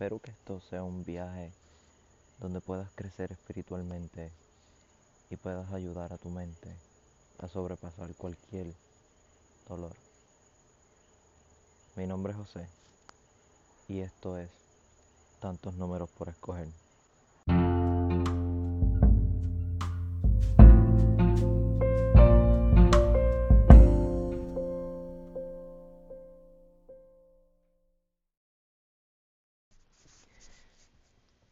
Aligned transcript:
espero 0.00 0.18
que 0.18 0.30
esto 0.30 0.62
sea 0.70 0.82
un 0.82 1.04
viaje 1.04 1.52
donde 2.38 2.62
puedas 2.62 2.88
crecer 2.94 3.32
espiritualmente 3.32 4.32
y 5.28 5.36
puedas 5.36 5.70
ayudar 5.74 6.14
a 6.14 6.16
tu 6.16 6.30
mente 6.30 6.74
a 7.38 7.48
sobrepasar 7.48 8.14
cualquier 8.14 8.72
dolor. 9.68 9.92
Mi 11.96 12.06
nombre 12.06 12.32
es 12.32 12.38
José 12.38 12.66
y 13.88 14.00
esto 14.00 14.38
es 14.38 14.48
tantos 15.38 15.74
números 15.74 16.08
por 16.08 16.30
escoger. 16.30 16.68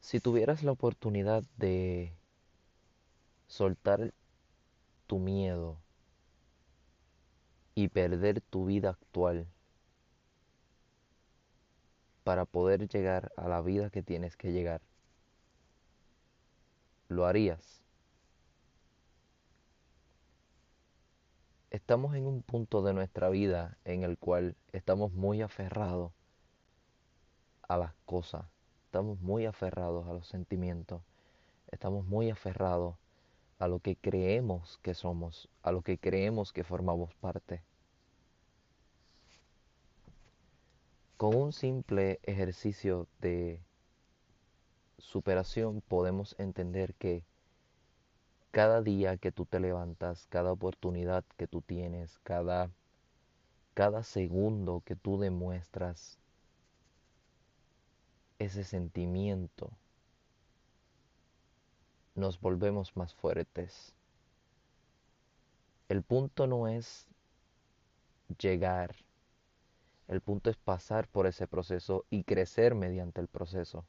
Si 0.08 0.20
tuvieras 0.20 0.62
la 0.62 0.72
oportunidad 0.72 1.44
de 1.58 2.16
soltar 3.46 4.14
tu 5.06 5.18
miedo 5.18 5.76
y 7.74 7.88
perder 7.88 8.40
tu 8.40 8.64
vida 8.64 8.88
actual 8.88 9.46
para 12.24 12.46
poder 12.46 12.88
llegar 12.88 13.32
a 13.36 13.48
la 13.48 13.60
vida 13.60 13.90
que 13.90 14.02
tienes 14.02 14.34
que 14.34 14.50
llegar, 14.50 14.80
¿lo 17.08 17.26
harías? 17.26 17.82
Estamos 21.68 22.14
en 22.14 22.24
un 22.24 22.40
punto 22.40 22.80
de 22.80 22.94
nuestra 22.94 23.28
vida 23.28 23.76
en 23.84 24.04
el 24.04 24.16
cual 24.16 24.56
estamos 24.72 25.12
muy 25.12 25.42
aferrados 25.42 26.12
a 27.68 27.76
las 27.76 27.92
cosas 28.06 28.46
estamos 28.88 29.20
muy 29.20 29.44
aferrados 29.44 30.08
a 30.08 30.14
los 30.14 30.26
sentimientos, 30.26 31.02
estamos 31.70 32.06
muy 32.06 32.30
aferrados 32.30 32.94
a 33.58 33.68
lo 33.68 33.80
que 33.80 33.96
creemos 33.96 34.78
que 34.82 34.94
somos, 34.94 35.50
a 35.62 35.72
lo 35.72 35.82
que 35.82 35.98
creemos 35.98 36.54
que 36.54 36.64
formamos 36.64 37.12
parte. 37.16 37.60
Con 41.18 41.36
un 41.36 41.52
simple 41.52 42.18
ejercicio 42.22 43.06
de 43.20 43.60
superación 44.96 45.82
podemos 45.86 46.34
entender 46.38 46.94
que 46.94 47.24
cada 48.52 48.80
día 48.80 49.18
que 49.18 49.32
tú 49.32 49.44
te 49.44 49.60
levantas, 49.60 50.26
cada 50.30 50.50
oportunidad 50.50 51.24
que 51.36 51.46
tú 51.46 51.60
tienes, 51.60 52.18
cada, 52.22 52.70
cada 53.74 54.02
segundo 54.02 54.82
que 54.86 54.96
tú 54.96 55.18
demuestras 55.18 56.18
ese 58.38 58.64
sentimiento, 58.64 59.70
nos 62.14 62.40
volvemos 62.40 62.96
más 62.96 63.14
fuertes. 63.14 63.94
El 65.88 66.02
punto 66.02 66.46
no 66.46 66.68
es 66.68 67.06
llegar, 68.38 68.94
el 70.08 70.20
punto 70.20 70.50
es 70.50 70.56
pasar 70.56 71.08
por 71.08 71.26
ese 71.26 71.46
proceso 71.46 72.04
y 72.10 72.24
crecer 72.24 72.74
mediante 72.74 73.20
el 73.20 73.28
proceso. 73.28 73.84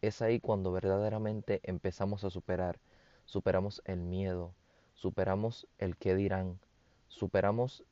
Es 0.00 0.22
ahí 0.22 0.38
cuando 0.40 0.72
verdaderamente 0.72 1.60
empezamos 1.64 2.24
a 2.24 2.30
superar, 2.30 2.78
superamos 3.24 3.82
el 3.84 4.00
miedo, 4.00 4.54
superamos 4.94 5.66
el 5.78 5.96
qué 5.96 6.14
dirán, 6.14 6.60
superamos 7.08 7.84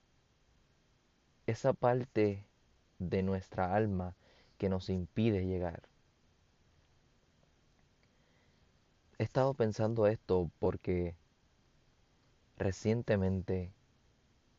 esa 1.46 1.72
parte 1.72 2.44
de 2.98 3.22
nuestra 3.22 3.74
alma 3.74 4.14
que 4.58 4.68
nos 4.68 4.88
impide 4.90 5.46
llegar. 5.46 5.82
He 9.18 9.24
estado 9.24 9.54
pensando 9.54 10.06
esto 10.06 10.50
porque 10.58 11.14
recientemente 12.58 13.72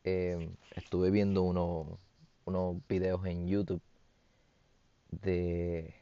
em, 0.04 0.56
estuve 0.74 1.10
viendo 1.10 1.42
unos 1.42 2.88
videos 2.88 3.24
en 3.26 3.46
YouTube 3.46 3.82
de, 5.10 5.94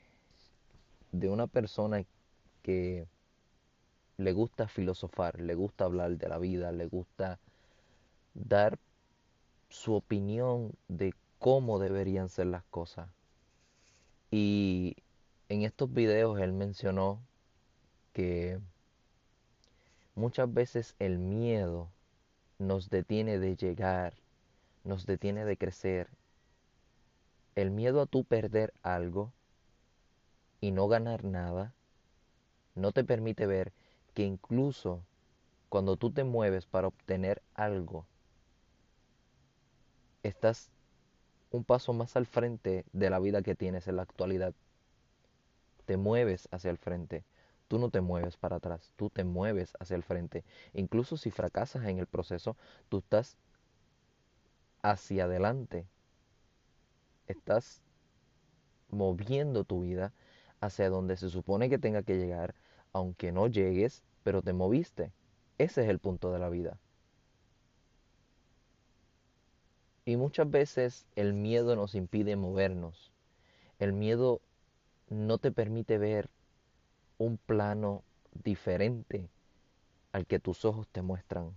de 1.12 1.28
una 1.28 1.46
persona 1.46 2.04
que 2.62 3.06
le 4.16 4.32
gusta 4.32 4.68
filosofar, 4.68 5.40
le 5.40 5.54
gusta 5.54 5.84
hablar 5.84 6.16
de 6.16 6.28
la 6.28 6.38
vida, 6.38 6.72
le 6.72 6.86
gusta 6.86 7.38
dar 8.34 8.78
su 9.68 9.94
opinión 9.94 10.72
de 10.88 11.14
cómo 11.38 11.78
deberían 11.78 12.28
ser 12.28 12.46
las 12.46 12.64
cosas. 12.64 13.08
Y 14.30 14.96
en 15.48 15.62
estos 15.62 15.92
videos 15.92 16.40
él 16.40 16.52
mencionó 16.52 17.20
que 18.12 18.58
muchas 20.14 20.52
veces 20.52 20.94
el 20.98 21.18
miedo 21.18 21.90
nos 22.58 22.90
detiene 22.90 23.38
de 23.38 23.56
llegar, 23.56 24.14
nos 24.84 25.06
detiene 25.06 25.44
de 25.44 25.56
crecer. 25.56 26.08
El 27.54 27.70
miedo 27.70 28.00
a 28.00 28.06
tú 28.06 28.24
perder 28.24 28.72
algo 28.82 29.32
y 30.60 30.72
no 30.72 30.88
ganar 30.88 31.24
nada 31.24 31.74
no 32.74 32.92
te 32.92 33.04
permite 33.04 33.46
ver 33.46 33.72
que 34.14 34.24
incluso 34.24 35.02
cuando 35.68 35.96
tú 35.96 36.10
te 36.10 36.24
mueves 36.24 36.66
para 36.66 36.88
obtener 36.88 37.42
algo, 37.54 38.06
estás 40.22 40.70
un 41.56 41.64
paso 41.64 41.92
más 41.92 42.16
al 42.16 42.26
frente 42.26 42.84
de 42.92 43.10
la 43.10 43.18
vida 43.18 43.42
que 43.42 43.54
tienes 43.54 43.88
en 43.88 43.96
la 43.96 44.02
actualidad. 44.02 44.54
Te 45.86 45.96
mueves 45.96 46.48
hacia 46.50 46.70
el 46.70 46.78
frente. 46.78 47.24
Tú 47.68 47.78
no 47.78 47.90
te 47.90 48.00
mueves 48.00 48.36
para 48.36 48.56
atrás, 48.56 48.92
tú 48.96 49.10
te 49.10 49.24
mueves 49.24 49.72
hacia 49.80 49.96
el 49.96 50.04
frente. 50.04 50.44
Incluso 50.72 51.16
si 51.16 51.30
fracasas 51.30 51.84
en 51.86 51.98
el 51.98 52.06
proceso, 52.06 52.56
tú 52.88 52.98
estás 52.98 53.36
hacia 54.82 55.24
adelante. 55.24 55.86
Estás 57.26 57.82
moviendo 58.90 59.64
tu 59.64 59.80
vida 59.80 60.12
hacia 60.60 60.88
donde 60.90 61.16
se 61.16 61.28
supone 61.28 61.68
que 61.68 61.78
tenga 61.78 62.02
que 62.02 62.16
llegar, 62.16 62.54
aunque 62.92 63.32
no 63.32 63.48
llegues, 63.48 64.04
pero 64.22 64.42
te 64.42 64.52
moviste. 64.52 65.12
Ese 65.58 65.82
es 65.82 65.88
el 65.88 65.98
punto 65.98 66.32
de 66.32 66.38
la 66.38 66.48
vida. 66.48 66.78
Y 70.08 70.16
muchas 70.16 70.48
veces 70.48 71.04
el 71.16 71.34
miedo 71.34 71.74
nos 71.74 71.96
impide 71.96 72.36
movernos. 72.36 73.10
El 73.80 73.92
miedo 73.92 74.40
no 75.10 75.38
te 75.38 75.50
permite 75.50 75.98
ver 75.98 76.30
un 77.18 77.38
plano 77.38 78.04
diferente 78.44 79.28
al 80.12 80.24
que 80.24 80.38
tus 80.38 80.64
ojos 80.64 80.86
te 80.86 81.02
muestran. 81.02 81.50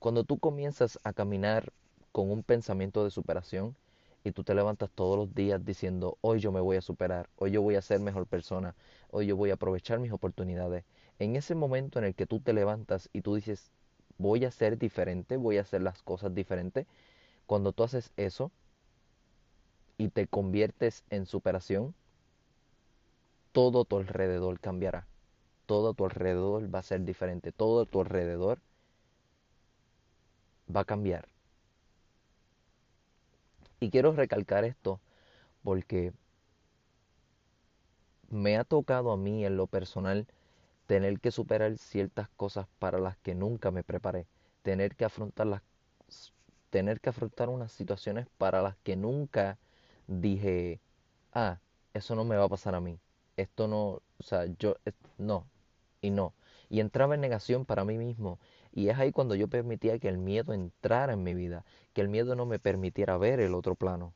Cuando 0.00 0.24
tú 0.24 0.36
comienzas 0.40 0.98
a 1.04 1.12
caminar 1.12 1.72
con 2.10 2.28
un 2.32 2.42
pensamiento 2.42 3.04
de 3.04 3.10
superación 3.12 3.76
y 4.24 4.32
tú 4.32 4.42
te 4.42 4.56
levantas 4.56 4.90
todos 4.90 5.16
los 5.16 5.32
días 5.32 5.64
diciendo, 5.64 6.18
hoy 6.22 6.40
yo 6.40 6.50
me 6.50 6.60
voy 6.60 6.76
a 6.76 6.82
superar, 6.82 7.30
hoy 7.36 7.52
yo 7.52 7.62
voy 7.62 7.76
a 7.76 7.82
ser 7.82 8.00
mejor 8.00 8.26
persona, 8.26 8.74
hoy 9.12 9.26
yo 9.26 9.36
voy 9.36 9.50
a 9.50 9.54
aprovechar 9.54 10.00
mis 10.00 10.10
oportunidades, 10.10 10.84
en 11.20 11.36
ese 11.36 11.54
momento 11.54 12.00
en 12.00 12.06
el 12.06 12.16
que 12.16 12.26
tú 12.26 12.40
te 12.40 12.52
levantas 12.52 13.08
y 13.12 13.20
tú 13.20 13.36
dices, 13.36 13.70
voy 14.20 14.44
a 14.44 14.50
ser 14.50 14.78
diferente, 14.78 15.38
voy 15.38 15.56
a 15.56 15.62
hacer 15.62 15.80
las 15.80 16.02
cosas 16.02 16.34
diferente. 16.34 16.86
Cuando 17.46 17.72
tú 17.72 17.84
haces 17.84 18.12
eso 18.18 18.52
y 19.96 20.08
te 20.08 20.26
conviertes 20.26 21.04
en 21.08 21.24
superación, 21.24 21.94
todo 23.52 23.84
tu 23.86 23.96
alrededor 23.96 24.60
cambiará. 24.60 25.06
Todo 25.64 25.94
tu 25.94 26.04
alrededor 26.04 26.72
va 26.72 26.80
a 26.80 26.82
ser 26.82 27.04
diferente. 27.04 27.50
Todo 27.50 27.86
tu 27.86 28.00
alrededor 28.00 28.60
va 30.74 30.82
a 30.82 30.84
cambiar. 30.84 31.26
Y 33.80 33.88
quiero 33.88 34.12
recalcar 34.12 34.64
esto 34.64 35.00
porque 35.64 36.12
me 38.28 38.58
ha 38.58 38.64
tocado 38.64 39.12
a 39.12 39.16
mí 39.16 39.46
en 39.46 39.56
lo 39.56 39.66
personal 39.66 40.26
tener 40.90 41.20
que 41.20 41.30
superar 41.30 41.78
ciertas 41.78 42.28
cosas 42.30 42.66
para 42.80 42.98
las 42.98 43.16
que 43.18 43.36
nunca 43.36 43.70
me 43.70 43.84
preparé, 43.84 44.26
tener 44.62 44.96
que 44.96 45.04
afrontar 45.04 45.46
las 45.46 45.62
tener 46.70 47.00
que 47.00 47.10
afrontar 47.10 47.48
unas 47.48 47.70
situaciones 47.70 48.26
para 48.38 48.60
las 48.60 48.74
que 48.82 48.96
nunca 48.96 49.56
dije, 50.08 50.80
ah, 51.32 51.60
eso 51.94 52.16
no 52.16 52.24
me 52.24 52.36
va 52.36 52.46
a 52.46 52.48
pasar 52.48 52.74
a 52.74 52.80
mí. 52.80 52.98
Esto 53.36 53.68
no, 53.68 54.02
o 54.18 54.22
sea, 54.24 54.46
yo 54.58 54.74
no 55.16 55.46
y 56.02 56.10
no. 56.10 56.34
Y 56.68 56.80
entraba 56.80 57.14
en 57.14 57.20
negación 57.20 57.64
para 57.66 57.84
mí 57.84 57.96
mismo. 57.96 58.40
Y 58.72 58.88
es 58.88 58.98
ahí 58.98 59.12
cuando 59.12 59.36
yo 59.36 59.46
permitía 59.46 60.00
que 60.00 60.08
el 60.08 60.18
miedo 60.18 60.52
entrara 60.52 61.12
en 61.12 61.22
mi 61.22 61.34
vida, 61.34 61.64
que 61.92 62.00
el 62.00 62.08
miedo 62.08 62.34
no 62.34 62.46
me 62.46 62.58
permitiera 62.58 63.16
ver 63.16 63.38
el 63.38 63.54
otro 63.54 63.76
plano. 63.76 64.12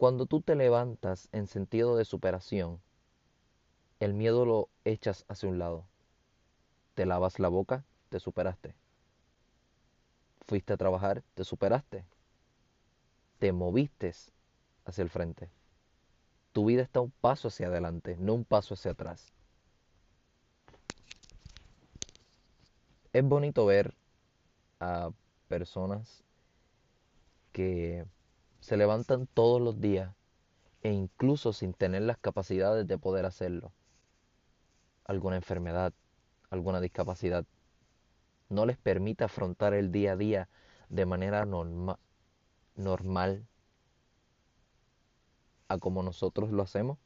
Cuando 0.00 0.24
tú 0.24 0.40
te 0.40 0.54
levantas 0.54 1.28
en 1.30 1.46
sentido 1.46 1.94
de 1.94 2.06
superación, 2.06 2.80
el 3.98 4.14
miedo 4.14 4.46
lo 4.46 4.70
echas 4.86 5.26
hacia 5.28 5.50
un 5.50 5.58
lado. 5.58 5.84
Te 6.94 7.04
lavas 7.04 7.38
la 7.38 7.48
boca, 7.48 7.84
te 8.08 8.18
superaste. 8.18 8.74
fuiste 10.46 10.72
a 10.72 10.78
trabajar, 10.78 11.22
te 11.34 11.44
superaste, 11.44 12.06
te 13.40 13.52
moviste 13.52 14.14
hacia 14.86 15.02
el 15.02 15.10
frente. 15.10 15.50
Tu 16.52 16.64
vida 16.64 16.80
está 16.80 17.02
un 17.02 17.10
paso 17.10 17.48
hacia 17.48 17.66
adelante, 17.66 18.16
no 18.18 18.32
un 18.32 18.46
paso 18.46 18.72
hacia 18.72 18.92
atrás. 18.92 19.34
Es 23.12 23.22
bonito 23.22 23.66
ver 23.66 23.94
a 24.80 25.10
personas 25.46 26.24
que 27.52 28.06
se 28.60 28.76
levantan 28.76 29.26
todos 29.26 29.60
los 29.60 29.80
días 29.80 30.14
e 30.82 30.92
incluso 30.92 31.52
sin 31.52 31.74
tener 31.74 32.02
las 32.02 32.18
capacidades 32.18 32.86
de 32.86 32.98
poder 32.98 33.26
hacerlo. 33.26 33.72
Alguna 35.04 35.36
enfermedad, 35.36 35.92
alguna 36.50 36.80
discapacidad, 36.80 37.44
no 38.48 38.66
les 38.66 38.78
permite 38.78 39.24
afrontar 39.24 39.74
el 39.74 39.92
día 39.92 40.12
a 40.12 40.16
día 40.16 40.48
de 40.88 41.06
manera 41.06 41.46
normal 41.46 41.98
a 45.68 45.78
como 45.78 46.02
nosotros 46.02 46.50
lo 46.50 46.62
hacemos, 46.62 46.98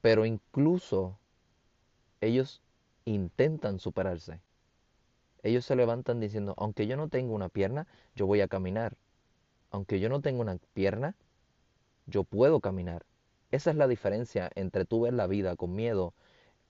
pero 0.00 0.26
incluso 0.26 1.18
ellos 2.20 2.60
intentan 3.04 3.78
superarse. 3.78 4.40
Ellos 5.42 5.64
se 5.64 5.74
levantan 5.74 6.20
diciendo, 6.20 6.54
aunque 6.58 6.86
yo 6.86 6.96
no 6.96 7.08
tengo 7.08 7.34
una 7.34 7.48
pierna, 7.48 7.86
yo 8.14 8.26
voy 8.26 8.42
a 8.42 8.48
caminar. 8.48 8.96
Aunque 9.72 10.00
yo 10.00 10.10
no 10.10 10.20
tengo 10.20 10.42
una 10.42 10.58
pierna, 10.74 11.16
yo 12.06 12.24
puedo 12.24 12.60
caminar. 12.60 13.04
Esa 13.50 13.70
es 13.70 13.76
la 13.76 13.88
diferencia 13.88 14.50
entre 14.54 14.84
tú 14.84 15.00
ver 15.00 15.14
la 15.14 15.26
vida 15.26 15.56
con 15.56 15.74
miedo 15.74 16.12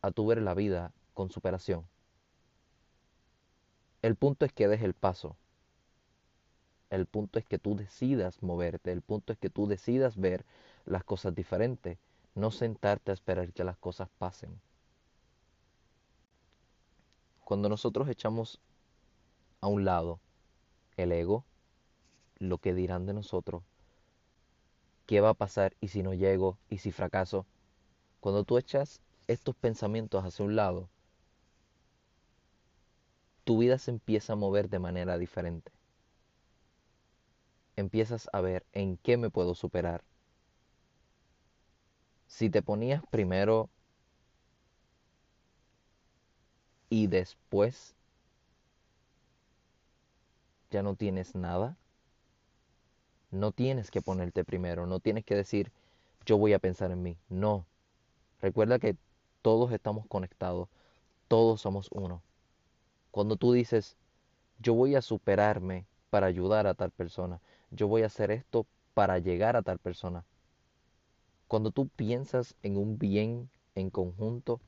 a 0.02 0.12
tú 0.12 0.26
ver 0.26 0.40
la 0.40 0.54
vida 0.54 0.92
con 1.12 1.30
superación. 1.30 1.84
El 4.02 4.14
punto 4.14 4.46
es 4.46 4.52
que 4.52 4.68
des 4.68 4.82
el 4.82 4.94
paso. 4.94 5.36
El 6.90 7.06
punto 7.06 7.40
es 7.40 7.44
que 7.44 7.58
tú 7.58 7.74
decidas 7.74 8.40
moverte. 8.40 8.92
El 8.92 9.02
punto 9.02 9.32
es 9.32 9.38
que 9.38 9.50
tú 9.50 9.66
decidas 9.66 10.16
ver 10.16 10.44
las 10.84 11.02
cosas 11.02 11.34
diferentes, 11.34 11.98
no 12.36 12.52
sentarte 12.52 13.10
a 13.10 13.14
esperar 13.14 13.52
que 13.52 13.64
las 13.64 13.78
cosas 13.78 14.08
pasen. 14.18 14.60
Cuando 17.44 17.68
nosotros 17.68 18.08
echamos 18.08 18.60
a 19.60 19.66
un 19.66 19.84
lado 19.84 20.20
el 20.96 21.10
ego, 21.10 21.44
lo 22.42 22.58
que 22.58 22.74
dirán 22.74 23.06
de 23.06 23.14
nosotros, 23.14 23.62
qué 25.06 25.20
va 25.20 25.30
a 25.30 25.34
pasar 25.34 25.74
y 25.80 25.88
si 25.88 26.02
no 26.02 26.12
llego 26.12 26.58
y 26.68 26.78
si 26.78 26.90
fracaso, 26.90 27.46
cuando 28.20 28.44
tú 28.44 28.58
echas 28.58 29.00
estos 29.28 29.54
pensamientos 29.54 30.24
hacia 30.24 30.44
un 30.44 30.56
lado, 30.56 30.88
tu 33.44 33.58
vida 33.58 33.78
se 33.78 33.90
empieza 33.92 34.32
a 34.32 34.36
mover 34.36 34.68
de 34.68 34.78
manera 34.80 35.18
diferente. 35.18 35.72
Empiezas 37.76 38.28
a 38.32 38.40
ver 38.40 38.66
en 38.72 38.96
qué 38.96 39.16
me 39.16 39.30
puedo 39.30 39.54
superar, 39.54 40.02
si 42.26 42.50
te 42.50 42.62
ponías 42.62 43.02
primero 43.10 43.70
y 46.90 47.06
después 47.06 47.94
ya 50.70 50.82
no 50.82 50.96
tienes 50.96 51.34
nada, 51.34 51.76
no 53.32 53.50
tienes 53.50 53.90
que 53.90 54.00
ponerte 54.00 54.44
primero, 54.44 54.86
no 54.86 55.00
tienes 55.00 55.24
que 55.24 55.34
decir 55.34 55.72
yo 56.24 56.38
voy 56.38 56.52
a 56.52 56.60
pensar 56.60 56.92
en 56.92 57.02
mí. 57.02 57.18
No. 57.28 57.66
Recuerda 58.40 58.78
que 58.78 58.96
todos 59.42 59.72
estamos 59.72 60.06
conectados, 60.06 60.68
todos 61.26 61.60
somos 61.60 61.88
uno. 61.90 62.22
Cuando 63.10 63.34
tú 63.36 63.52
dices 63.52 63.96
yo 64.60 64.74
voy 64.74 64.94
a 64.94 65.02
superarme 65.02 65.86
para 66.10 66.26
ayudar 66.26 66.68
a 66.68 66.74
tal 66.74 66.92
persona, 66.92 67.40
yo 67.70 67.88
voy 67.88 68.02
a 68.02 68.06
hacer 68.06 68.30
esto 68.30 68.66
para 68.94 69.18
llegar 69.18 69.56
a 69.56 69.62
tal 69.62 69.78
persona, 69.78 70.24
cuando 71.48 71.70
tú 71.70 71.88
piensas 71.88 72.54
en 72.62 72.76
un 72.76 72.98
bien 72.98 73.50
en 73.74 73.90
conjunto, 73.90 74.60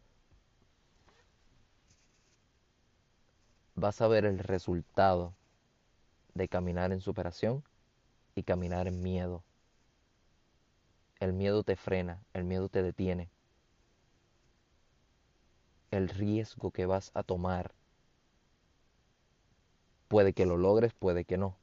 vas 3.74 4.00
a 4.00 4.08
ver 4.08 4.24
el 4.24 4.38
resultado 4.38 5.34
de 6.34 6.48
caminar 6.48 6.92
en 6.92 7.00
superación 7.00 7.62
y 8.34 8.42
caminar 8.42 8.86
en 8.88 9.02
miedo. 9.02 9.44
El 11.20 11.32
miedo 11.32 11.62
te 11.62 11.76
frena, 11.76 12.22
el 12.32 12.44
miedo 12.44 12.68
te 12.68 12.82
detiene. 12.82 13.30
El 15.90 16.08
riesgo 16.08 16.70
que 16.70 16.86
vas 16.86 17.10
a 17.14 17.22
tomar 17.22 17.72
puede 20.08 20.32
que 20.32 20.46
lo 20.46 20.56
logres, 20.56 20.92
puede 20.92 21.24
que 21.24 21.38
no. 21.38 21.56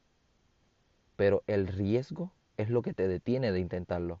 Pero 1.16 1.42
el 1.46 1.66
riesgo 1.68 2.32
es 2.56 2.70
lo 2.70 2.82
que 2.82 2.94
te 2.94 3.08
detiene 3.08 3.52
de 3.52 3.60
intentarlo 3.60 4.20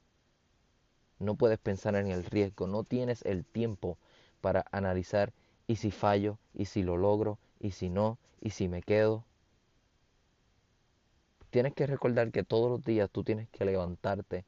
no 1.22 1.36
puedes 1.36 1.58
pensar 1.58 1.94
en 1.94 2.08
el 2.08 2.24
riesgo, 2.24 2.66
no 2.66 2.84
tienes 2.84 3.22
el 3.22 3.44
tiempo 3.44 3.96
para 4.40 4.66
analizar 4.72 5.32
y 5.66 5.76
si 5.76 5.90
fallo, 5.90 6.38
y 6.52 6.66
si 6.66 6.82
lo 6.82 6.96
logro, 6.96 7.38
y 7.60 7.70
si 7.70 7.88
no, 7.88 8.18
y 8.40 8.50
si 8.50 8.68
me 8.68 8.82
quedo. 8.82 9.24
Tienes 11.52 11.72
que 11.72 11.86
recordar 11.86 12.32
que 12.32 12.42
todos 12.42 12.68
los 12.68 12.82
días 12.82 13.08
tú 13.08 13.22
tienes 13.22 13.48
que 13.50 13.64
levantarte 13.64 14.44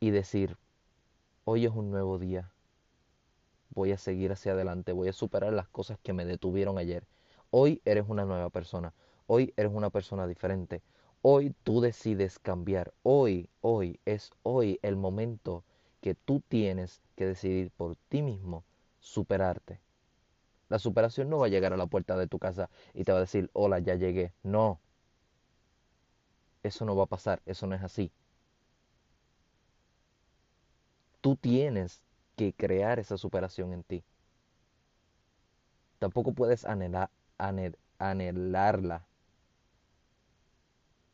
y 0.00 0.08
decir, 0.08 0.56
hoy 1.44 1.66
es 1.66 1.72
un 1.72 1.90
nuevo 1.90 2.18
día, 2.18 2.50
voy 3.68 3.92
a 3.92 3.98
seguir 3.98 4.32
hacia 4.32 4.52
adelante, 4.52 4.92
voy 4.92 5.08
a 5.08 5.12
superar 5.12 5.52
las 5.52 5.68
cosas 5.68 5.98
que 6.02 6.14
me 6.14 6.24
detuvieron 6.24 6.78
ayer. 6.78 7.06
Hoy 7.50 7.82
eres 7.84 8.04
una 8.08 8.24
nueva 8.24 8.48
persona, 8.48 8.94
hoy 9.26 9.52
eres 9.58 9.72
una 9.74 9.90
persona 9.90 10.26
diferente, 10.26 10.82
Hoy 11.20 11.52
tú 11.64 11.80
decides 11.80 12.38
cambiar. 12.38 12.94
Hoy, 13.02 13.50
hoy, 13.60 13.98
es 14.04 14.30
hoy 14.44 14.78
el 14.82 14.94
momento 14.94 15.64
que 16.00 16.14
tú 16.14 16.40
tienes 16.46 17.02
que 17.16 17.26
decidir 17.26 17.72
por 17.72 17.96
ti 18.08 18.22
mismo 18.22 18.64
superarte. 19.00 19.80
La 20.68 20.78
superación 20.78 21.28
no 21.28 21.38
va 21.38 21.46
a 21.46 21.48
llegar 21.48 21.72
a 21.72 21.76
la 21.76 21.86
puerta 21.86 22.16
de 22.16 22.28
tu 22.28 22.38
casa 22.38 22.70
y 22.94 23.02
te 23.02 23.10
va 23.10 23.18
a 23.18 23.22
decir, 23.22 23.50
hola, 23.52 23.80
ya 23.80 23.96
llegué. 23.96 24.32
No. 24.44 24.80
Eso 26.68 26.84
no 26.84 26.94
va 26.94 27.04
a 27.04 27.06
pasar, 27.06 27.40
eso 27.46 27.66
no 27.66 27.74
es 27.74 27.82
así. 27.82 28.12
Tú 31.22 31.34
tienes 31.36 32.02
que 32.36 32.52
crear 32.52 32.98
esa 32.98 33.16
superación 33.16 33.72
en 33.72 33.82
ti. 33.84 34.04
Tampoco 35.98 36.32
puedes 36.34 36.66
anhelar, 36.66 37.10
anhelarla 37.98 39.06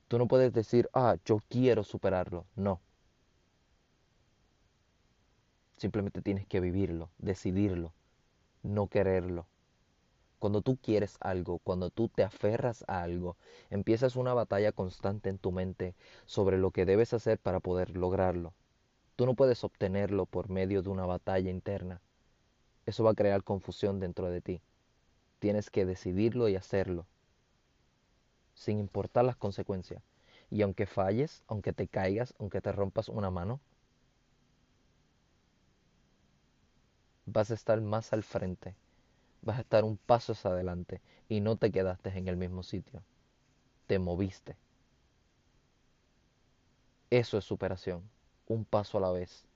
Tú 0.09 0.19
no 0.19 0.27
puedes 0.27 0.53
decir, 0.53 0.89
ah, 0.93 1.17
yo 1.25 1.39
quiero 1.49 1.85
superarlo. 1.85 2.47
No. 2.57 2.81
Simplemente 5.77 6.21
tienes 6.21 6.47
que 6.47 6.61
vivirlo, 6.61 7.11
decidirlo, 7.19 7.93
no 8.63 8.89
quererlo. 8.89 9.47
Cuando 10.39 10.61
tú 10.63 10.77
quieres 10.77 11.17
algo, 11.21 11.59
cuando 11.59 11.91
tú 11.91 12.09
te 12.09 12.23
aferras 12.23 12.85
a 12.87 13.03
algo, 13.03 13.37
empiezas 13.71 14.17
una 14.17 14.35
batalla 14.35 14.73
constante 14.73 15.31
en 15.31 15.39
tu 15.39 15.53
mente 15.53 15.95
sobre 16.27 16.59
lo 16.59 16.71
que 16.71 16.85
debes 16.87 17.15
hacer 17.15 17.39
para 17.39 17.61
poder 17.61 17.97
lograrlo. 17.97 18.53
Tú 19.17 19.27
no 19.27 19.35
puedes 19.35 19.65
obtenerlo 19.65 20.27
por 20.27 20.51
medio 20.51 20.83
de 20.83 20.91
una 20.91 21.07
batalla 21.07 21.51
interna. 21.51 22.01
Eso 22.87 23.05
va 23.05 23.13
a 23.13 23.15
crear 23.15 23.43
confusión 23.45 24.01
dentro 24.01 24.31
de 24.31 24.41
ti. 24.41 24.61
Tienes 25.39 25.71
que 25.71 25.87
decidirlo 25.87 26.49
y 26.49 26.57
hacerlo 26.57 27.07
sin 28.55 28.79
importar 28.79 29.25
las 29.25 29.37
consecuencias. 29.37 30.03
Y 30.51 30.63
aunque 30.63 30.87
falles, 30.87 31.43
aunque 31.49 31.73
te 31.73 31.89
caigas, 31.89 32.35
aunque 32.39 32.61
te 32.61 32.73
rompas 32.73 33.09
una 33.09 33.31
mano, 33.31 33.61
vas 37.27 37.51
a 37.51 37.55
estar 37.55 37.81
más 37.81 38.13
al 38.13 38.23
frente, 38.23 38.75
vas 39.45 39.59
a 39.59 39.63
estar 39.63 39.85
un 39.85 39.97
paso 39.97 40.33
hacia 40.33 40.51
adelante 40.51 41.01
y 41.29 41.41
no 41.41 41.57
te 41.57 41.71
quedaste 41.71 42.11
en 42.17 42.29
el 42.29 42.37
mismo 42.37 42.63
sitio, 42.63 43.03
te 43.87 43.99
moviste. 43.99 44.57
Eso 47.11 47.39
es 47.39 47.45
superación, 47.45 48.03
un 48.49 48.65
paso 48.65 48.99
a 48.99 49.01
la 49.01 49.11
vez. 49.13 49.47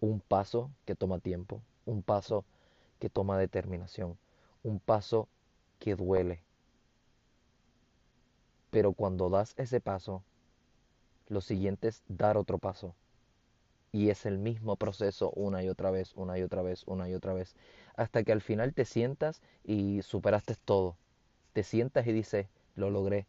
Un 0.00 0.20
paso 0.20 0.70
que 0.84 0.94
toma 0.94 1.18
tiempo, 1.18 1.62
un 1.86 2.02
paso 2.02 2.44
que 2.98 3.10
toma 3.10 3.38
determinación, 3.38 4.18
un 4.62 4.80
paso 4.80 5.28
que 5.78 5.94
duele. 5.96 6.42
Pero 8.70 8.92
cuando 8.92 9.28
das 9.28 9.54
ese 9.58 9.80
paso, 9.80 10.22
lo 11.28 11.40
siguiente 11.40 11.88
es 11.88 12.02
dar 12.08 12.36
otro 12.36 12.58
paso. 12.58 12.94
Y 13.92 14.10
es 14.10 14.26
el 14.26 14.38
mismo 14.38 14.74
proceso 14.76 15.30
una 15.36 15.62
y 15.62 15.68
otra 15.68 15.90
vez, 15.92 16.12
una 16.16 16.38
y 16.38 16.42
otra 16.42 16.62
vez, 16.62 16.82
una 16.86 17.08
y 17.08 17.14
otra 17.14 17.34
vez. 17.34 17.54
Hasta 17.96 18.24
que 18.24 18.32
al 18.32 18.40
final 18.40 18.74
te 18.74 18.84
sientas 18.84 19.42
y 19.64 20.02
superaste 20.02 20.56
todo. 20.64 20.96
Te 21.52 21.62
sientas 21.64 22.06
y 22.06 22.12
dices, 22.12 22.48
lo 22.76 22.90
logré. 22.90 23.26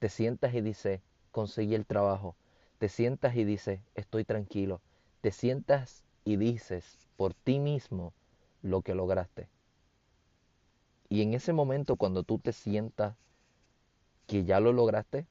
Te 0.00 0.08
sientas 0.10 0.54
y 0.54 0.60
dices, 0.62 1.00
conseguí 1.32 1.74
el 1.74 1.86
trabajo. 1.86 2.36
Te 2.78 2.88
sientas 2.88 3.36
y 3.36 3.44
dices, 3.44 3.80
estoy 3.94 4.24
tranquilo. 4.24 4.80
Te 5.22 5.30
sientas 5.32 6.04
y 6.24 6.36
dices 6.36 7.08
por 7.16 7.34
ti 7.34 7.58
mismo 7.60 8.12
lo 8.62 8.82
que 8.82 8.94
lograste 8.94 9.48
Y 11.10 11.20
en 11.20 11.34
ese 11.34 11.52
momento, 11.52 11.96
cuando 11.96 12.22
tú 12.22 12.38
te 12.38 12.52
sientas 12.54 13.14
que 14.28 14.44
ya 14.44 14.60
lo 14.60 14.72
lograste, 14.72 15.26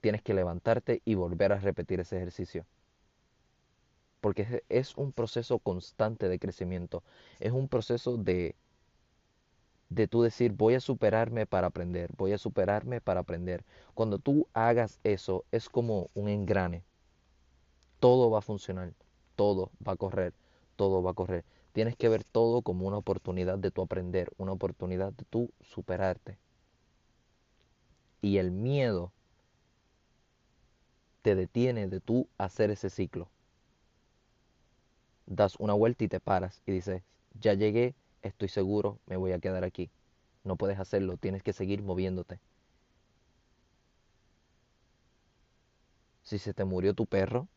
tienes 0.00 0.22
que 0.22 0.34
levantarte 0.34 1.02
y 1.04 1.14
volver 1.16 1.52
a 1.52 1.60
repetir 1.60 2.00
ese 2.00 2.16
ejercicio. 2.16 2.66
Porque 4.20 4.64
es 4.68 4.96
un 4.96 5.12
proceso 5.12 5.58
constante 5.58 6.28
de 6.28 6.38
crecimiento. 6.38 7.02
Es 7.40 7.52
un 7.52 7.68
proceso 7.68 8.16
de, 8.16 8.56
de 9.88 10.06
tú 10.06 10.22
decir, 10.22 10.52
voy 10.52 10.74
a 10.74 10.80
superarme 10.80 11.44
para 11.44 11.66
aprender, 11.66 12.12
voy 12.16 12.32
a 12.32 12.38
superarme 12.38 13.00
para 13.00 13.18
aprender. 13.20 13.64
Cuando 13.94 14.18
tú 14.20 14.46
hagas 14.52 15.00
eso, 15.02 15.44
es 15.50 15.68
como 15.68 16.08
un 16.14 16.28
engrane. 16.28 16.84
Todo 18.00 18.30
va 18.30 18.38
a 18.38 18.42
funcionar, 18.42 18.94
todo 19.34 19.70
va 19.86 19.92
a 19.92 19.96
correr, 19.96 20.32
todo 20.76 21.02
va 21.02 21.10
a 21.10 21.14
correr. 21.14 21.44
Tienes 21.74 21.94
que 21.94 22.08
ver 22.08 22.24
todo 22.24 22.62
como 22.62 22.86
una 22.86 22.96
oportunidad 22.96 23.58
de 23.58 23.70
tu 23.70 23.82
aprender, 23.82 24.32
una 24.38 24.52
oportunidad 24.52 25.12
de 25.12 25.24
tu 25.26 25.50
superarte. 25.60 26.38
Y 28.20 28.36
el 28.36 28.50
miedo 28.50 29.12
te 31.20 31.34
detiene 31.34 31.88
de 31.88 32.00
tú 32.00 32.26
hacer 32.38 32.70
ese 32.70 32.88
ciclo. 32.88 33.28
Das 35.26 35.56
una 35.56 35.74
vuelta 35.74 36.04
y 36.04 36.08
te 36.08 36.20
paras 36.20 36.62
y 36.66 36.72
dices, 36.72 37.02
ya 37.40 37.54
llegué, 37.54 37.94
estoy 38.22 38.48
seguro, 38.48 38.98
me 39.06 39.16
voy 39.16 39.32
a 39.32 39.38
quedar 39.38 39.64
aquí. 39.64 39.90
No 40.44 40.56
puedes 40.56 40.78
hacerlo, 40.78 41.16
tienes 41.16 41.42
que 41.42 41.52
seguir 41.52 41.82
moviéndote. 41.82 42.40
Si 46.22 46.38
se 46.38 46.54
te 46.54 46.64
murió 46.64 46.94
tu 46.94 47.06
perro, 47.06 47.48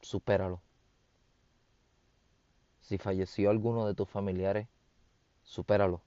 supéralo. 0.00 0.62
Si 2.80 2.98
falleció 2.98 3.50
alguno 3.50 3.86
de 3.86 3.94
tus 3.94 4.08
familiares, 4.08 4.68
supéralo. 5.42 6.02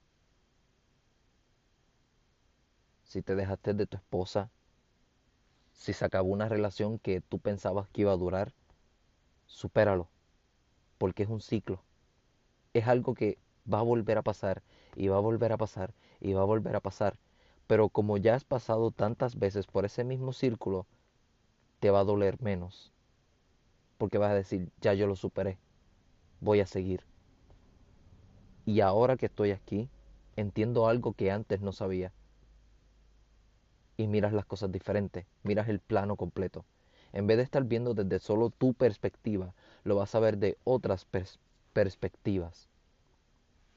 Si 3.03 3.21
te 3.21 3.35
dejaste 3.35 3.73
de 3.73 3.87
tu 3.87 3.97
esposa, 3.97 4.49
si 5.73 5.93
se 5.93 6.05
acabó 6.05 6.29
una 6.29 6.49
relación 6.49 6.99
que 6.99 7.21
tú 7.21 7.39
pensabas 7.39 7.87
que 7.89 8.01
iba 8.01 8.11
a 8.11 8.17
durar, 8.17 8.53
supéralo. 9.45 10.09
Porque 10.97 11.23
es 11.23 11.29
un 11.29 11.41
ciclo. 11.41 11.81
Es 12.73 12.87
algo 12.87 13.13
que 13.13 13.37
va 13.71 13.79
a 13.79 13.83
volver 13.83 14.17
a 14.17 14.21
pasar 14.21 14.63
y 14.95 15.07
va 15.07 15.17
a 15.17 15.21
volver 15.21 15.51
a 15.51 15.57
pasar 15.57 15.93
y 16.19 16.33
va 16.33 16.41
a 16.41 16.45
volver 16.45 16.75
a 16.75 16.79
pasar. 16.81 17.17
Pero 17.67 17.89
como 17.89 18.17
ya 18.17 18.35
has 18.35 18.43
pasado 18.43 18.91
tantas 18.91 19.37
veces 19.39 19.67
por 19.67 19.85
ese 19.85 20.03
mismo 20.03 20.33
círculo, 20.33 20.85
te 21.79 21.89
va 21.89 22.01
a 22.01 22.03
doler 22.03 22.41
menos. 22.41 22.91
Porque 23.97 24.17
vas 24.17 24.31
a 24.31 24.35
decir, 24.35 24.71
ya 24.81 24.93
yo 24.93 25.07
lo 25.07 25.15
superé 25.15 25.57
voy 26.45 26.59
a 26.59 26.67
seguir. 26.67 27.01
Y 28.65 28.81
ahora 28.81 29.17
que 29.17 29.27
estoy 29.27 29.51
aquí, 29.51 29.89
entiendo 30.35 30.87
algo 30.87 31.13
que 31.13 31.31
antes 31.31 31.61
no 31.61 31.71
sabía. 31.71 32.13
Y 33.97 34.07
miras 34.07 34.33
las 34.33 34.45
cosas 34.45 34.71
diferentes, 34.71 35.25
miras 35.43 35.69
el 35.69 35.79
plano 35.79 36.15
completo. 36.15 36.65
En 37.15 37.27
vez 37.27 37.37
de 37.37 37.43
estar 37.43 37.63
viendo 37.63 37.93
desde 37.93 38.19
solo 38.19 38.49
tu 38.49 38.73
perspectiva, 38.73 39.53
lo 39.85 39.95
vas 39.95 40.13
a 40.13 40.19
ver 40.19 40.37
de 40.37 40.57
otras 40.65 41.07
perspectivas. 41.71 42.67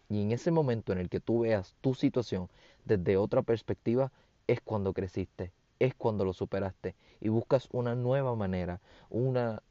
Y 0.08 0.22
en 0.22 0.32
ese 0.32 0.50
momento 0.50 0.92
en 0.92 0.98
el 0.98 1.08
que 1.08 1.20
tú 1.20 1.40
veas 1.40 1.76
tu 1.80 1.94
situación 1.94 2.48
desde 2.84 3.16
otra 3.16 3.42
perspectiva, 3.42 4.10
es 4.48 4.60
cuando 4.60 4.92
creciste, 4.92 5.52
es 5.78 5.94
cuando 5.94 6.24
lo 6.24 6.32
superaste 6.32 6.96
y 7.20 7.28
buscas 7.28 7.68
una 7.70 7.94
nueva 7.94 8.34
manera, 8.34 8.80
una, 9.08 9.62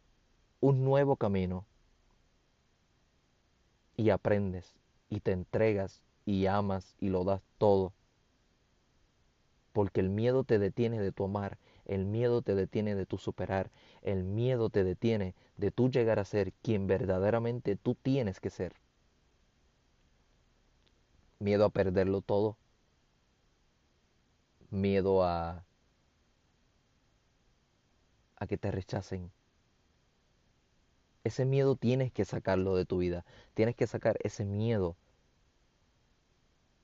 un 0.62 0.86
nuevo 0.86 1.18
camino 1.18 1.66
y 3.98 4.12
aprendes 4.12 4.76
y 5.10 5.20
te 5.20 5.34
entregas 5.34 6.02
y 6.26 6.46
amas 6.46 6.96
y 7.02 7.10
lo 7.10 7.26
das 7.26 7.42
todo. 7.58 7.92
Porque 9.74 10.00
el 10.00 10.10
miedo 10.10 10.46
te 10.46 10.58
detiene 10.58 11.02
de 11.02 11.12
tu 11.12 11.26
amar, 11.26 11.58
el 11.88 12.06
miedo 12.06 12.44
te 12.44 12.54
detiene 12.54 12.94
de 12.96 13.08
tu 13.08 13.18
superar, 13.18 13.72
el 14.04 14.24
miedo 14.24 14.70
te 14.70 14.84
detiene 14.84 15.34
de 15.58 15.72
tú 15.72 15.90
llegar 15.90 16.20
a 16.20 16.26
ser 16.26 16.54
quien 16.62 16.86
verdaderamente 16.88 17.76
tú 17.76 17.96
tienes 17.96 18.40
que 18.40 18.52
ser. 18.52 18.74
Miedo 21.40 21.66
a 21.66 21.70
perderlo 21.72 22.22
todo. 22.22 22.58
Miedo 24.70 25.24
a 25.24 25.64
a 28.40 28.48
que 28.48 28.58
te 28.58 28.72
rechacen, 28.72 29.32
ese 31.24 31.46
miedo 31.46 31.76
tienes 31.76 32.12
que 32.12 32.26
sacarlo 32.26 32.76
de 32.76 32.86
tu 32.86 32.98
vida. 33.00 33.24
Tienes 33.54 33.76
que 33.76 33.86
sacar 33.86 34.18
ese 34.24 34.46
miedo. 34.46 34.96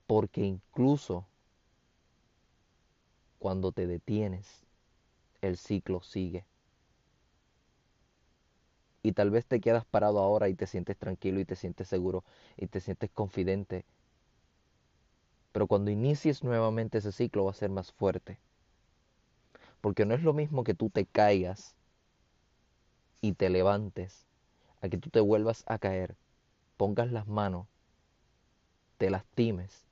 Porque 0.07 0.41
incluso 0.45 1.25
cuando 3.39 3.71
te 3.71 3.85
detienes, 3.87 4.62
el 5.43 5.57
ciclo 5.57 6.01
sigue. 6.01 6.45
Y 9.03 9.11
tal 9.11 9.29
vez 9.29 9.45
te 9.45 9.61
quedas 9.61 9.85
parado 9.85 10.17
ahora 10.17 10.49
y 10.49 10.55
te 10.55 10.65
sientes 10.65 10.97
tranquilo 10.97 11.39
y 11.39 11.45
te 11.45 11.55
sientes 11.55 11.87
seguro 11.87 12.23
y 12.57 12.65
te 12.65 12.79
sientes 12.79 13.11
confidente. 13.11 13.85
Pero 15.53 15.67
cuando 15.67 15.89
inicies 15.89 16.43
nuevamente 16.43 16.97
ese 16.97 17.13
ciclo 17.13 17.45
va 17.45 17.51
a 17.51 17.53
ser 17.53 17.69
más 17.69 17.93
fuerte. 17.93 18.39
Porque 19.81 20.03
no 20.07 20.15
es 20.15 20.23
lo 20.23 20.33
mismo 20.33 20.63
que 20.63 20.73
tú 20.73 20.89
te 20.89 21.05
caigas 21.05 21.75
y 23.21 23.33
te 23.33 23.49
levantes 23.49 24.27
a 24.81 24.89
que 24.89 24.99
tú 24.99 25.09
te 25.09 25.19
vuelvas 25.19 25.63
a 25.67 25.79
caer, 25.79 26.15
pongas 26.77 27.11
las 27.11 27.27
manos, 27.27 27.67
te 28.97 29.11
lastimes 29.11 29.85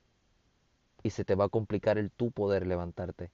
y 1.04 1.10
se 1.10 1.24
te 1.24 1.36
va 1.36 1.44
a 1.44 1.48
complicar 1.48 1.98
el 1.98 2.10
tú 2.10 2.32
poder 2.32 2.66
levantarte. 2.66 3.30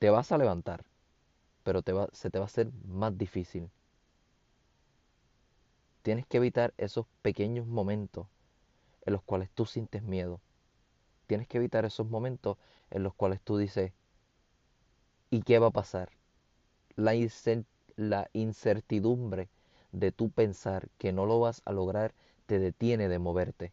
Te 0.00 0.10
vas 0.10 0.32
a 0.32 0.38
levantar, 0.38 0.84
pero 1.64 1.82
te 1.82 1.92
va, 1.92 2.08
se 2.12 2.30
te 2.30 2.38
va 2.38 2.44
a 2.44 2.46
hacer 2.46 2.70
más 2.86 3.18
difícil. 3.18 3.70
Tienes 6.02 6.26
que 6.26 6.38
evitar 6.38 6.74
esos 6.76 7.06
pequeños 7.22 7.64
momentos 7.66 8.26
en 9.06 9.12
los 9.14 9.22
cuales 9.22 9.50
tú 9.50 9.66
sientes 9.66 10.02
miedo. 10.02 10.40
Tienes 11.26 11.48
que 11.48 11.58
evitar 11.58 11.84
esos 11.84 12.08
momentos 12.08 12.58
en 12.90 13.02
los 13.04 13.14
cuales 13.14 13.40
tú 13.42 13.58
dices, 13.58 13.92
¿y 15.30 15.40
qué 15.42 15.58
va 15.58 15.68
a 15.68 15.70
pasar? 15.70 16.10
La, 16.96 17.14
la 17.96 18.30
incertidumbre 18.34 19.48
de 19.92 20.12
tu 20.12 20.30
pensar 20.30 20.88
que 20.98 21.12
no 21.12 21.26
lo 21.26 21.40
vas 21.40 21.62
a 21.64 21.72
lograr 21.72 22.14
te 22.46 22.58
detiene 22.58 23.08
de 23.08 23.18
moverte. 23.18 23.72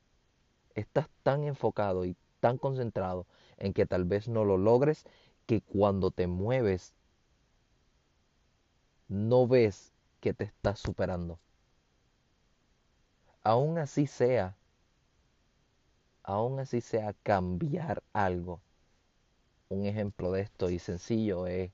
Estás 0.75 1.09
tan 1.23 1.43
enfocado 1.45 2.05
y 2.05 2.15
tan 2.41 2.57
concentrado 2.57 3.27
en 3.57 3.73
que 3.73 3.85
tal 3.85 4.05
vez 4.05 4.27
no 4.29 4.45
lo 4.45 4.57
logres 4.57 5.05
que 5.45 5.61
cuando 5.61 6.11
te 6.11 6.27
mueves 6.27 6.93
no 9.07 9.47
ves 9.47 9.93
que 10.19 10.33
te 10.33 10.45
estás 10.45 10.79
superando. 10.79 11.39
Aún 13.43 13.77
así 13.77 14.07
sea, 14.07 14.55
aún 16.23 16.59
así 16.59 16.81
sea 16.81 17.13
cambiar 17.23 18.01
algo. 18.13 18.59
Un 19.69 19.85
ejemplo 19.85 20.31
de 20.31 20.41
esto 20.41 20.69
y 20.69 20.79
sencillo 20.79 21.47
es 21.47 21.71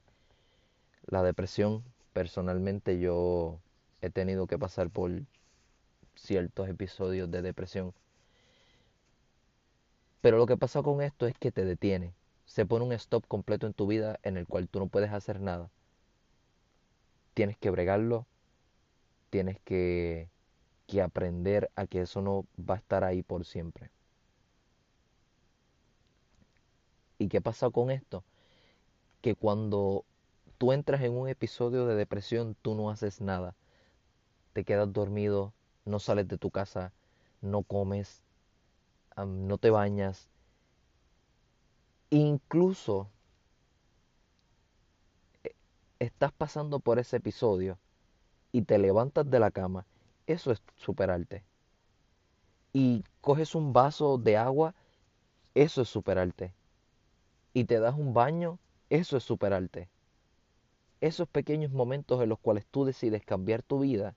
la 1.07 1.23
depresión 1.23 1.83
personalmente 2.13 2.99
yo 2.99 3.59
he 4.01 4.09
tenido 4.09 4.47
que 4.47 4.57
pasar 4.59 4.89
por 4.89 5.11
ciertos 6.15 6.69
episodios 6.69 7.29
de 7.31 7.41
depresión. 7.41 7.93
Pero 10.21 10.37
lo 10.37 10.45
que 10.45 10.57
pasa 10.57 10.83
con 10.83 11.01
esto 11.01 11.25
es 11.25 11.37
que 11.37 11.51
te 11.51 11.65
detiene. 11.65 12.13
Se 12.51 12.65
pone 12.65 12.83
un 12.83 12.91
stop 12.91 13.25
completo 13.27 13.65
en 13.65 13.71
tu 13.73 13.87
vida 13.87 14.19
en 14.23 14.35
el 14.35 14.45
cual 14.45 14.67
tú 14.67 14.79
no 14.79 14.87
puedes 14.87 15.13
hacer 15.13 15.39
nada. 15.39 15.69
Tienes 17.33 17.57
que 17.57 17.69
bregarlo. 17.69 18.27
Tienes 19.29 19.57
que, 19.61 20.27
que 20.85 21.01
aprender 21.01 21.71
a 21.77 21.87
que 21.87 22.01
eso 22.01 22.21
no 22.21 22.45
va 22.59 22.75
a 22.75 22.79
estar 22.79 23.05
ahí 23.05 23.23
por 23.23 23.45
siempre. 23.45 23.89
¿Y 27.19 27.29
qué 27.29 27.39
pasa 27.39 27.69
con 27.69 27.89
esto? 27.89 28.25
Que 29.21 29.33
cuando 29.33 30.03
tú 30.57 30.73
entras 30.73 31.01
en 31.03 31.13
un 31.13 31.29
episodio 31.29 31.85
de 31.85 31.95
depresión, 31.95 32.57
tú 32.61 32.75
no 32.75 32.89
haces 32.89 33.21
nada. 33.21 33.55
Te 34.51 34.65
quedas 34.65 34.91
dormido, 34.91 35.53
no 35.85 35.99
sales 35.99 36.27
de 36.27 36.37
tu 36.37 36.51
casa, 36.51 36.91
no 37.39 37.63
comes, 37.63 38.21
no 39.15 39.57
te 39.57 39.69
bañas. 39.69 40.27
Incluso 42.11 43.09
eh, 45.43 45.53
estás 45.99 46.31
pasando 46.31 46.79
por 46.79 46.97
ese 46.99 47.17
episodio 47.17 47.77
y 48.51 48.63
te 48.63 48.77
levantas 48.79 49.29
de 49.29 49.39
la 49.39 49.51
cama, 49.51 49.87
eso 50.27 50.51
es 50.51 50.61
superarte. 50.77 51.43
Y 52.73 53.05
coges 53.21 53.55
un 53.55 53.71
vaso 53.71 54.17
de 54.17 54.35
agua, 54.35 54.75
eso 55.55 55.81
es 55.83 55.89
superarte. 55.89 56.53
Y 57.53 57.63
te 57.63 57.79
das 57.79 57.95
un 57.97 58.13
baño, 58.13 58.59
eso 58.89 59.15
es 59.15 59.23
superarte 59.23 59.89
esos 61.01 61.27
pequeños 61.27 61.73
momentos 61.73 62.23
en 62.23 62.29
los 62.29 62.39
cuales 62.39 62.65
tú 62.65 62.85
decides 62.85 63.25
cambiar 63.25 63.61
tu 63.61 63.81
vida 63.81 64.15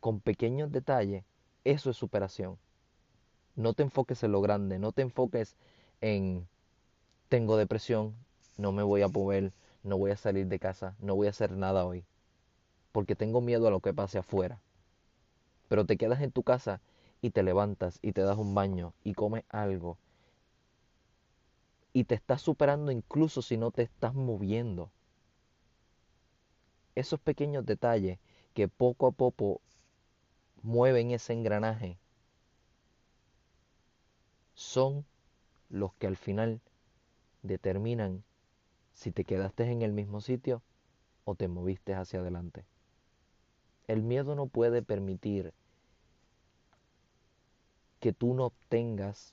con 0.00 0.20
pequeños 0.20 0.70
detalles 0.70 1.24
Eso 1.64 1.88
es 1.90 1.96
superación. 1.96 2.58
No 3.56 3.74
te 3.74 3.82
enfoques 3.82 4.22
en 4.24 4.32
lo 4.32 4.42
grande, 4.42 4.78
no 4.78 4.92
te 4.92 5.02
enfoques 5.02 5.56
en 6.02 6.46
tengo 7.30 7.56
depresión, 7.56 8.14
no 8.58 8.72
me 8.72 8.82
voy 8.82 9.00
a 9.02 9.08
mover, 9.08 9.52
no 9.82 9.96
voy 9.96 10.10
a 10.10 10.16
salir 10.16 10.46
de 10.48 10.58
casa, 10.58 10.94
no 11.00 11.14
voy 11.16 11.28
a 11.28 11.30
hacer 11.30 11.52
nada 11.52 11.86
hoy, 11.86 12.04
porque 12.92 13.16
tengo 13.16 13.40
miedo 13.40 13.68
a 13.68 13.70
lo 13.70 13.80
que 13.80 13.94
pase 13.94 14.18
afuera. 14.18 14.60
Pero 15.68 15.86
te 15.86 15.96
quedas 15.96 16.20
en 16.20 16.30
tu 16.30 16.42
casa 16.42 16.80
y 17.22 17.30
te 17.30 17.42
levantas 17.42 17.98
y 18.02 18.12
te 18.12 18.20
das 18.20 18.36
un 18.36 18.54
baño 18.54 18.92
y 19.02 19.14
comes 19.14 19.44
algo 19.48 19.96
y 21.92 22.04
te 22.04 22.14
estás 22.14 22.42
superando 22.42 22.90
incluso 22.90 23.42
si 23.42 23.56
no 23.56 23.70
te 23.70 23.82
estás 23.82 24.14
moviendo. 24.14 24.90
Esos 26.94 27.20
pequeños 27.20 27.66
detalles 27.66 28.18
que 28.54 28.68
poco 28.68 29.06
a 29.06 29.12
poco 29.12 29.60
mueven 30.62 31.10
ese 31.10 31.32
engranaje 31.32 31.98
son 34.54 35.04
los 35.72 35.94
que 35.94 36.06
al 36.06 36.16
final 36.16 36.60
determinan 37.42 38.22
si 38.92 39.10
te 39.10 39.24
quedaste 39.24 39.64
en 39.64 39.80
el 39.80 39.92
mismo 39.92 40.20
sitio 40.20 40.62
o 41.24 41.34
te 41.34 41.48
moviste 41.48 41.94
hacia 41.94 42.20
adelante. 42.20 42.64
El 43.88 44.02
miedo 44.02 44.34
no 44.34 44.46
puede 44.46 44.82
permitir 44.82 45.54
que 48.00 48.12
tú 48.12 48.34
no 48.34 48.46
obtengas 48.46 49.32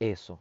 eso. 0.00 0.38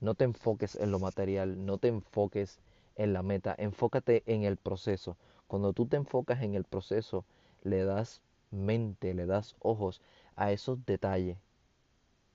No 0.00 0.14
te 0.14 0.24
enfoques 0.24 0.76
en 0.76 0.90
lo 0.90 0.98
material, 0.98 1.66
no 1.66 1.76
te 1.76 1.88
enfoques 1.88 2.58
en 2.96 3.12
la 3.12 3.22
meta, 3.22 3.54
enfócate 3.58 4.22
en 4.24 4.44
el 4.44 4.56
proceso. 4.56 5.18
Cuando 5.46 5.74
tú 5.74 5.84
te 5.84 5.96
enfocas 5.96 6.42
en 6.42 6.54
el 6.54 6.64
proceso, 6.64 7.26
le 7.62 7.84
das 7.84 8.22
mente, 8.50 9.12
le 9.12 9.26
das 9.26 9.54
ojos 9.60 10.00
a 10.34 10.50
esos 10.50 10.86
detalles 10.86 11.36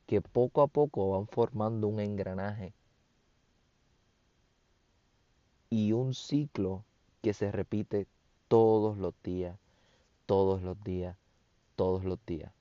que 0.05 0.21
poco 0.21 0.61
a 0.61 0.67
poco 0.67 1.11
van 1.11 1.27
formando 1.27 1.87
un 1.87 1.99
engranaje 1.99 2.73
y 5.69 5.91
un 5.93 6.13
ciclo 6.13 6.83
que 7.21 7.33
se 7.33 7.51
repite 7.51 8.07
todos 8.47 8.97
los 8.97 9.13
días, 9.23 9.57
todos 10.25 10.61
los 10.61 10.81
días, 10.83 11.17
todos 11.75 12.03
los 12.03 12.23
días. 12.25 12.51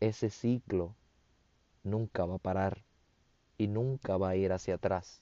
Ese 0.00 0.30
ciclo 0.30 0.94
nunca 1.82 2.24
va 2.24 2.36
a 2.36 2.38
parar 2.38 2.82
y 3.58 3.66
nunca 3.66 4.16
va 4.16 4.30
a 4.30 4.36
ir 4.36 4.52
hacia 4.52 4.76
atrás. 4.76 5.20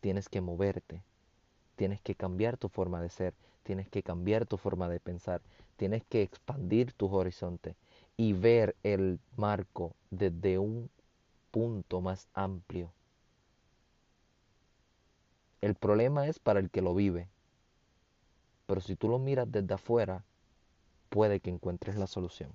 Tienes 0.00 0.28
que 0.28 0.40
moverte, 0.40 1.02
tienes 1.74 2.00
que 2.00 2.14
cambiar 2.14 2.56
tu 2.58 2.68
forma 2.68 3.00
de 3.00 3.08
ser, 3.08 3.34
tienes 3.64 3.88
que 3.88 4.02
cambiar 4.02 4.46
tu 4.46 4.58
forma 4.58 4.88
de 4.88 5.00
pensar, 5.00 5.40
tienes 5.78 6.02
que 6.04 6.22
expandir 6.22 6.92
tus 6.92 7.12
horizontes 7.12 7.76
y 8.16 8.32
ver 8.32 8.74
el 8.82 9.20
marco 9.36 9.94
desde 10.10 10.58
un 10.58 10.90
punto 11.52 12.00
más 12.00 12.28
amplio. 12.34 12.92
El 15.60 15.76
problema 15.76 16.26
es 16.26 16.40
para 16.40 16.58
el 16.60 16.68
que 16.68 16.82
lo 16.82 16.94
vive, 16.94 17.28
pero 18.66 18.80
si 18.80 18.96
tú 18.96 19.08
lo 19.08 19.18
miras 19.18 19.50
desde 19.50 19.74
afuera, 19.74 20.24
puede 21.10 21.40
que 21.40 21.50
encuentres 21.50 21.96
la 21.96 22.08
solución. 22.08 22.50